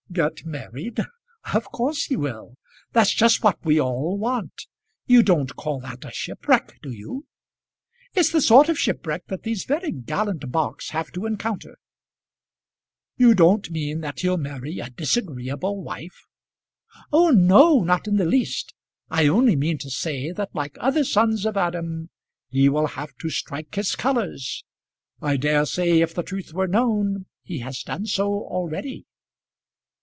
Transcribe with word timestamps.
"Get 0.13 0.45
married! 0.45 0.99
of 1.53 1.63
course 1.71 2.03
he 2.03 2.17
will. 2.17 2.57
That's 2.91 3.13
just 3.13 3.43
what 3.45 3.63
we 3.63 3.79
all 3.79 4.17
want. 4.17 4.67
You 5.05 5.23
don't 5.23 5.55
call 5.55 5.79
that 5.79 6.03
a 6.03 6.11
shipwreck; 6.11 6.79
do 6.83 6.91
you?" 6.91 7.27
"It's 8.13 8.29
the 8.29 8.41
sort 8.41 8.67
of 8.67 8.77
shipwreck 8.77 9.27
that 9.27 9.43
these 9.43 9.63
very 9.63 9.89
gallant 9.89 10.51
barks 10.51 10.89
have 10.89 11.13
to 11.13 11.25
encounter." 11.25 11.77
"You 13.15 13.33
don't 13.33 13.71
mean 13.71 14.01
that 14.01 14.19
he'll 14.19 14.35
marry 14.35 14.79
a 14.79 14.89
disagreeable 14.89 15.81
wife!" 15.81 16.25
"Oh, 17.13 17.29
no; 17.29 17.81
not 17.81 18.05
in 18.05 18.17
the 18.17 18.25
least. 18.25 18.73
I 19.09 19.27
only 19.27 19.55
mean 19.55 19.77
to 19.77 19.89
say 19.89 20.33
that 20.33 20.53
like 20.53 20.75
other 20.81 21.05
sons 21.05 21.45
of 21.45 21.55
Adam, 21.55 22.09
he 22.49 22.67
will 22.67 22.87
have 22.87 23.15
to 23.19 23.29
strike 23.29 23.75
his 23.75 23.95
colours. 23.95 24.65
I 25.21 25.37
dare 25.37 25.65
say, 25.65 26.01
if 26.01 26.13
the 26.13 26.21
truth 26.21 26.53
were 26.53 26.67
known, 26.67 27.27
he 27.43 27.59
has 27.59 27.81
done 27.81 28.05
so 28.07 28.27
already." 28.29 29.05